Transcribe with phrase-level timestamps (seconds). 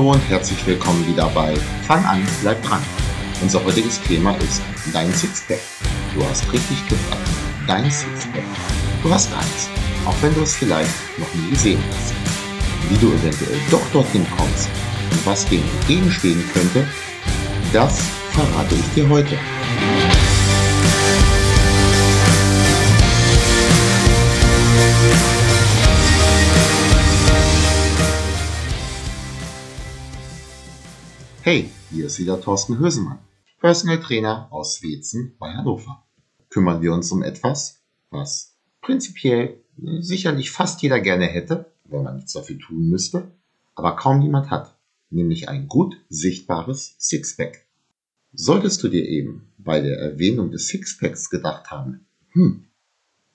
[0.00, 1.54] Hallo und herzlich willkommen wieder bei
[1.86, 2.80] Fang an, bleib dran.
[3.42, 4.62] Unser heutiges Thema ist
[4.94, 5.60] dein Sixpack.
[6.14, 7.28] Du hast richtig gefragt.
[7.66, 8.42] Dein Sixpack.
[9.02, 9.68] Du hast eins,
[10.06, 12.14] auch wenn du es vielleicht noch nie gesehen hast.
[12.88, 14.70] Wie du eventuell doch dorthin kommst
[15.10, 16.88] und was dem entgegenstehen könnte,
[17.70, 19.36] das verrate ich dir heute.
[31.50, 33.18] Hey, hier ist wieder Thorsten Hösemann,
[33.58, 36.06] Personal Trainer aus Wetzen bei Hannover.
[36.48, 39.58] Kümmern wir uns um etwas, was prinzipiell
[39.98, 43.32] sicherlich fast jeder gerne hätte, wenn man nichts dafür tun müsste,
[43.74, 44.76] aber kaum jemand hat,
[45.10, 47.66] nämlich ein gut sichtbares Sixpack.
[48.32, 52.66] Solltest du dir eben bei der Erwähnung des Sixpacks gedacht haben, hm,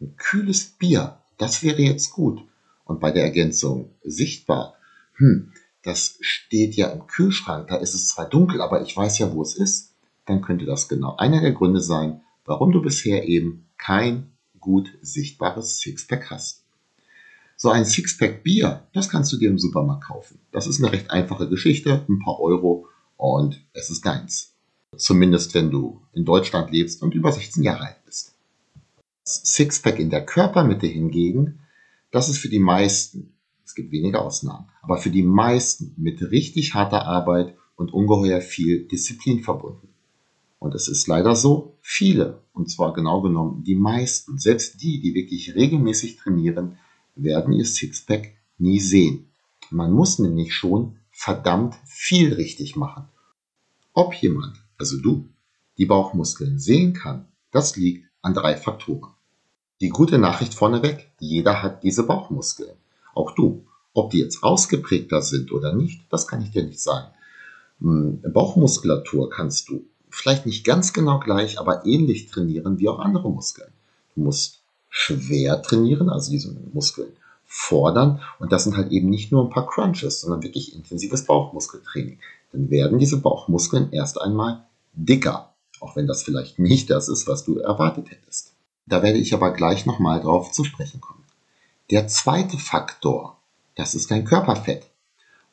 [0.00, 2.40] ein kühles Bier, das wäre jetzt gut.
[2.84, 4.74] Und bei der Ergänzung sichtbar,
[5.14, 9.32] hm, das steht ja im Kühlschrank, da ist es zwar dunkel, aber ich weiß ja,
[9.32, 9.94] wo es ist,
[10.26, 15.78] dann könnte das genau einer der Gründe sein, warum du bisher eben kein gut sichtbares
[15.78, 16.64] Sixpack hast.
[17.56, 20.38] So ein Sixpack Bier, das kannst du dir im Supermarkt kaufen.
[20.52, 24.54] Das ist eine recht einfache Geschichte, ein paar Euro und es ist deins.
[24.96, 28.34] Zumindest wenn du in Deutschland lebst und über 16 Jahre alt bist.
[29.24, 31.60] Das Sixpack in der Körpermitte hingegen,
[32.10, 33.34] das ist für die meisten
[33.70, 38.88] es gibt wenige Ausnahmen, aber für die meisten mit richtig harter Arbeit und ungeheuer viel
[38.88, 39.88] Disziplin verbunden.
[40.58, 45.14] Und es ist leider so, viele, und zwar genau genommen die meisten, selbst die, die
[45.14, 46.78] wirklich regelmäßig trainieren,
[47.14, 49.26] werden ihr Sixpack nie sehen.
[49.70, 53.04] Man muss nämlich schon verdammt viel richtig machen.
[53.92, 55.28] Ob jemand, also du,
[55.78, 59.12] die Bauchmuskeln sehen kann, das liegt an drei Faktoren.
[59.80, 62.79] Die gute Nachricht vorneweg, jeder hat diese Bauchmuskeln.
[63.14, 63.64] Auch du.
[63.92, 67.08] Ob die jetzt ausgeprägter sind oder nicht, das kann ich dir nicht sagen.
[67.80, 73.30] Hm, Bauchmuskulatur kannst du vielleicht nicht ganz genau gleich, aber ähnlich trainieren wie auch andere
[73.30, 73.72] Muskeln.
[74.14, 77.12] Du musst schwer trainieren, also diese Muskeln
[77.46, 78.20] fordern.
[78.38, 82.18] Und das sind halt eben nicht nur ein paar Crunches, sondern wirklich intensives Bauchmuskeltraining.
[82.52, 87.44] Dann werden diese Bauchmuskeln erst einmal dicker, auch wenn das vielleicht nicht das ist, was
[87.44, 88.52] du erwartet hättest.
[88.86, 91.19] Da werde ich aber gleich nochmal drauf zu sprechen kommen.
[91.90, 93.42] Der zweite Faktor,
[93.74, 94.86] das ist dein Körperfett.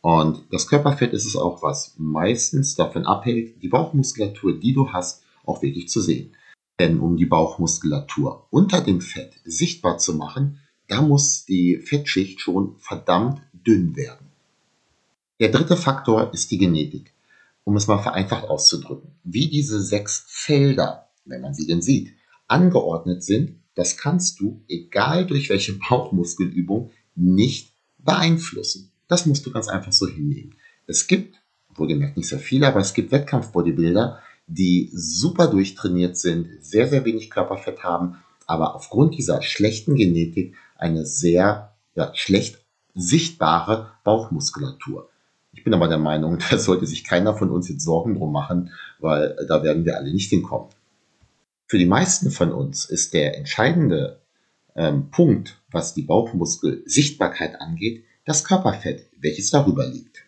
[0.02, 5.24] Und das Körperfett ist es auch, was meistens davon abhält, die Bauchmuskulatur, die du hast,
[5.46, 6.36] auch wirklich zu sehen.
[6.80, 12.76] Denn um die Bauchmuskulatur unter dem Fett sichtbar zu machen, da muss die Fettschicht schon
[12.78, 14.28] verdammt dünn werden.
[15.40, 17.14] Der dritte Faktor ist die Genetik.
[17.64, 19.12] Um es mal vereinfacht auszudrücken.
[19.24, 22.14] Wie diese sechs Felder, wenn man sie denn sieht,
[22.48, 28.92] angeordnet sind, das kannst du, egal durch welche Bauchmuskelübung, nicht beeinflussen.
[29.08, 30.56] Das musst du ganz einfach so hinnehmen.
[30.88, 31.36] Es gibt,
[31.76, 37.30] wohlgemerkt nicht sehr viele, aber es gibt Wettkampf-Bodybuilder, die super durchtrainiert sind, sehr, sehr wenig
[37.30, 38.18] Körperfett haben,
[38.48, 42.60] aber aufgrund dieser schlechten Genetik eine sehr ja, schlecht
[42.96, 45.10] sichtbare Bauchmuskulatur.
[45.54, 48.72] Ich bin aber der Meinung, da sollte sich keiner von uns jetzt Sorgen drum machen,
[48.98, 50.70] weil da werden wir alle nicht hinkommen.
[51.68, 54.22] Für die meisten von uns ist der entscheidende
[54.76, 60.24] ähm, Punkt, was die Bauchmuskelsichtbarkeit angeht, das Körperfett, welches darüber liegt.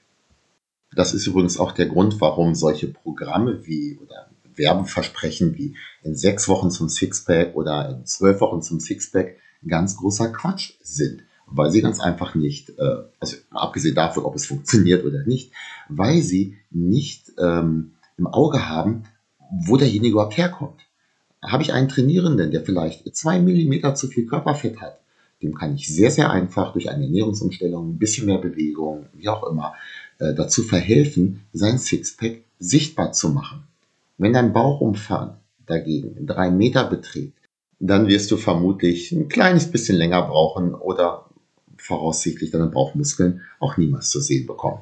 [0.94, 6.50] Das ist übrigens auch der Grund, warum solche Programme wie oder Werbeversprechen wie in sechs
[6.50, 11.24] Wochen zum Sixpack oder in zwölf Wochen zum Sixpack ganz großer Quatsch sind.
[11.46, 15.54] Weil sie ganz einfach nicht, äh, also abgesehen davon, ob es funktioniert oder nicht,
[15.88, 19.04] weil sie nicht ähm, im Auge haben,
[19.66, 20.89] wo derjenige überhaupt herkommt.
[21.42, 25.00] Habe ich einen Trainierenden, der vielleicht zwei Millimeter zu viel Körperfett hat,
[25.42, 29.50] dem kann ich sehr, sehr einfach durch eine Ernährungsumstellung, ein bisschen mehr Bewegung, wie auch
[29.50, 29.74] immer,
[30.20, 33.64] äh, dazu verhelfen, sein Sixpack sichtbar zu machen.
[34.18, 37.38] Wenn dein Bauchumfang dagegen drei Meter beträgt,
[37.80, 41.26] dann wirst du vermutlich ein kleines bisschen länger brauchen oder
[41.78, 44.82] voraussichtlich deine Bauchmuskeln auch niemals zu sehen bekommen.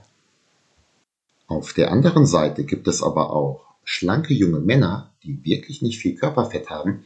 [1.45, 6.15] Auf der anderen Seite gibt es aber auch schlanke junge Männer, die wirklich nicht viel
[6.15, 7.03] Körperfett haben,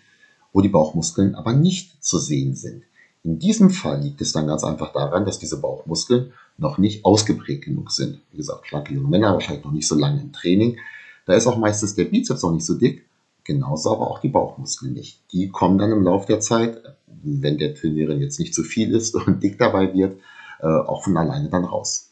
[0.54, 2.84] wo die Bauchmuskeln aber nicht zu sehen sind.
[3.24, 7.66] In diesem Fall liegt es dann ganz einfach daran, dass diese Bauchmuskeln noch nicht ausgeprägt
[7.66, 8.22] genug sind.
[8.32, 10.78] Wie gesagt, schlanke junge Männer, wahrscheinlich noch nicht so lange im Training.
[11.26, 13.06] Da ist auch meistens der Bizeps noch nicht so dick,
[13.44, 15.20] genauso aber auch die Bauchmuskeln nicht.
[15.32, 16.82] Die kommen dann im Laufe der Zeit,
[17.24, 20.20] wenn der Trainieren jetzt nicht zu viel ist und dick dabei wird,
[20.60, 22.11] äh, auch von alleine dann raus.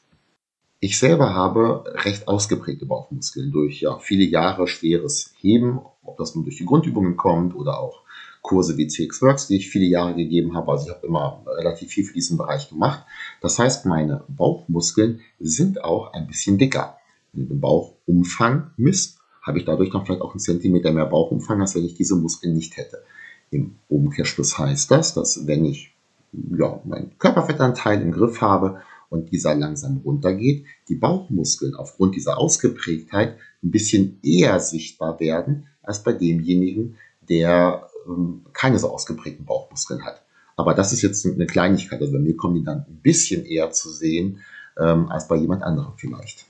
[0.82, 6.46] Ich selber habe recht ausgeprägte Bauchmuskeln durch ja, viele Jahre schweres Heben, ob das nun
[6.46, 8.04] durch die Grundübungen kommt oder auch
[8.42, 10.72] Kurse wie CX Works, die ich viele Jahre gegeben habe.
[10.72, 13.04] Also ich habe immer relativ viel für diesen Bereich gemacht.
[13.42, 16.96] Das heißt, meine Bauchmuskeln sind auch ein bisschen dicker.
[17.34, 21.60] Wenn du den Bauchumfang misst, habe ich dadurch dann vielleicht auch einen Zentimeter mehr Bauchumfang,
[21.60, 23.04] als wenn ich diese Muskeln nicht hätte.
[23.52, 25.94] Im Umkehrschluss heißt das, dass wenn ich
[26.32, 33.38] ja, meinen Körperfettanteil im Griff habe und dieser langsam runtergeht, die Bauchmuskeln aufgrund dieser Ausgeprägtheit
[33.64, 36.98] ein bisschen eher sichtbar werden als bei demjenigen,
[37.28, 40.24] der ähm, keine so ausgeprägten Bauchmuskeln hat.
[40.56, 42.02] Aber das ist jetzt eine Kleinigkeit.
[42.02, 44.42] Also bei mir kommen die dann ein bisschen eher zu sehen
[44.78, 46.46] ähm, als bei jemand anderem vielleicht.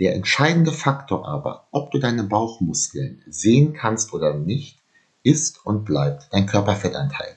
[0.00, 4.78] Der entscheidende Faktor aber, ob du deine Bauchmuskeln sehen kannst oder nicht,
[5.22, 7.36] ist und bleibt dein Körperfettanteil.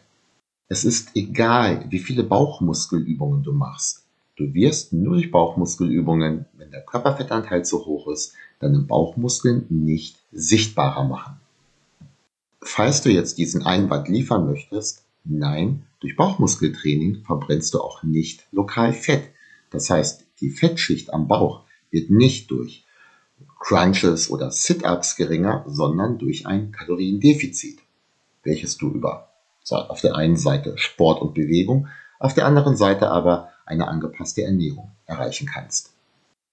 [0.68, 4.07] Es ist egal, wie viele Bauchmuskelübungen du machst.
[4.38, 11.04] Du wirst nur durch Bauchmuskelübungen, wenn der Körperfettanteil zu hoch ist, deine Bauchmuskeln nicht sichtbarer
[11.06, 11.38] machen.
[12.62, 18.94] Falls du jetzt diesen Einwand liefern möchtest, nein, durch Bauchmuskeltraining verbrennst du auch nicht lokal
[18.94, 19.24] Fett.
[19.72, 22.86] Das heißt, die Fettschicht am Bauch wird nicht durch
[23.60, 27.80] Crunches oder Sit-ups geringer, sondern durch ein Kaloriendefizit,
[28.44, 29.30] welches du über
[29.70, 31.88] auf der einen Seite Sport und Bewegung,
[32.20, 35.94] auf der anderen Seite aber eine angepasste Ernährung erreichen kannst.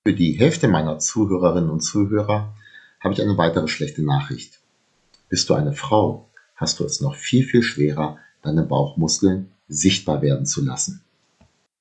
[0.05, 2.55] Für die Hälfte meiner Zuhörerinnen und Zuhörer
[3.01, 4.61] habe ich eine weitere schlechte Nachricht.
[5.29, 10.47] Bist du eine Frau, hast du es noch viel, viel schwerer, deine Bauchmuskeln sichtbar werden
[10.47, 11.03] zu lassen.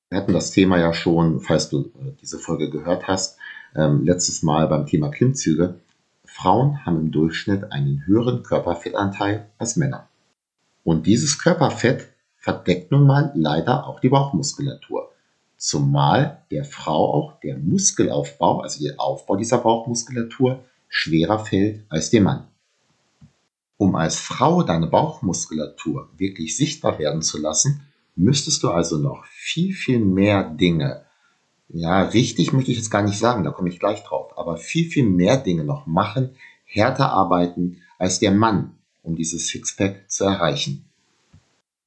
[0.08, 3.38] Wir hatten das Thema ja schon, falls du äh, diese Folge gehört hast,
[3.74, 5.74] ähm, letztes Mal beim Thema Klimmzüge.
[6.24, 10.08] Frauen haben im Durchschnitt einen höheren Körperfettanteil als Männer.
[10.84, 15.10] Und dieses Körperfett verdeckt nun mal leider auch die Bauchmuskulatur.
[15.64, 22.24] Zumal der Frau auch der Muskelaufbau, also der Aufbau dieser Bauchmuskulatur, schwerer fällt als dem
[22.24, 22.44] Mann.
[23.76, 27.80] Um als Frau deine Bauchmuskulatur wirklich sichtbar werden zu lassen,
[28.14, 31.04] müsstest du also noch viel, viel mehr Dinge
[31.68, 34.88] ja, richtig möchte ich jetzt gar nicht sagen, da komme ich gleich drauf, aber viel,
[34.88, 40.84] viel mehr Dinge noch machen, härter arbeiten als der Mann, um dieses Sixpack zu erreichen.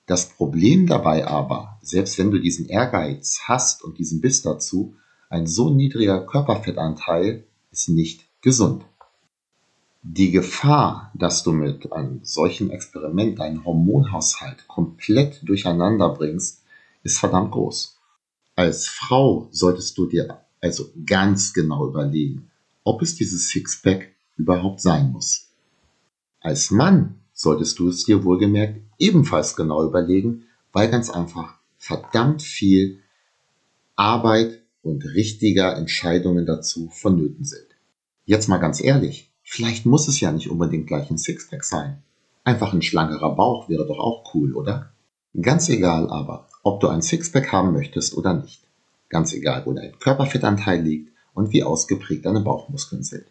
[0.08, 4.96] Das Problem dabei aber, selbst wenn du diesen Ehrgeiz hast und diesen Biss dazu,
[5.30, 8.86] ein so niedriger Körperfettanteil ist nicht gesund.
[10.02, 16.64] Die Gefahr, dass du mit einem solchen Experiment deinen Hormonhaushalt komplett durcheinander bringst,
[17.04, 17.98] ist verdammt groß.
[18.56, 22.50] Als Frau solltest du dir also ganz genau überlegen,
[22.86, 25.50] ob es dieses Sixpack überhaupt sein muss.
[26.40, 33.00] Als Mann solltest du es dir wohlgemerkt ebenfalls genau überlegen, weil ganz einfach verdammt viel
[33.96, 37.68] Arbeit und richtiger Entscheidungen dazu vonnöten sind.
[38.26, 42.02] Jetzt mal ganz ehrlich, vielleicht muss es ja nicht unbedingt gleich ein Sixpack sein.
[42.44, 44.92] Einfach ein schlankerer Bauch wäre doch auch cool, oder?
[45.40, 48.64] Ganz egal aber, ob du ein Sixpack haben möchtest oder nicht.
[49.10, 53.26] Ganz egal, wo dein Körperfettanteil liegt und wie ausgeprägt deine Bauchmuskeln sind.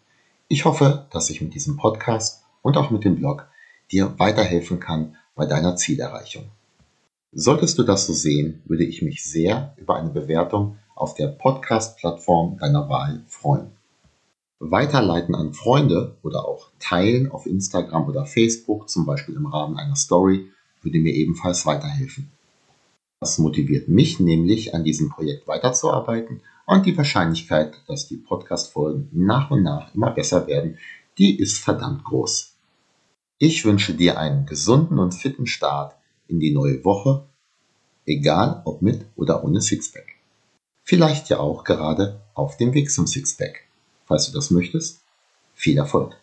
[0.47, 3.49] Ich hoffe, dass ich mit diesem Podcast und auch mit dem Blog
[3.93, 6.45] dir weiterhelfen kann bei deiner Zielerreichung.
[7.33, 12.57] Solltest du das so sehen, würde ich mich sehr über eine Bewertung auf der Podcast-Plattform
[12.59, 13.73] deiner Wahl freuen.
[14.59, 19.97] Weiterleiten an Freunde oder auch teilen auf Instagram oder Facebook, zum Beispiel im Rahmen einer
[19.97, 22.31] Story, würde mir ebenfalls weiterhelfen.
[23.21, 29.51] Das motiviert mich nämlich, an diesem Projekt weiterzuarbeiten und die Wahrscheinlichkeit, dass die Podcast-Folgen nach
[29.51, 30.79] und nach immer besser werden,
[31.19, 32.56] die ist verdammt groß.
[33.39, 35.95] Ich wünsche dir einen gesunden und fitten Start
[36.27, 37.27] in die neue Woche,
[38.07, 40.07] egal ob mit oder ohne Sixpack.
[40.85, 43.65] Vielleicht ja auch gerade auf dem Weg zum Sixpack.
[44.07, 45.03] Falls du das möchtest,
[45.55, 46.17] viel Erfolg!